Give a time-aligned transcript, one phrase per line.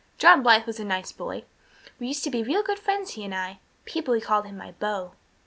[0.17, 1.43] John Blythe was a nice boy.
[1.99, 3.59] We used to be real good friends, he and I.
[3.85, 5.13] People called him my beau."